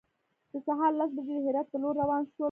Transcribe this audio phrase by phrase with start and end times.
[0.51, 2.39] د سهار لس بجې د هرات په لور روان شولو.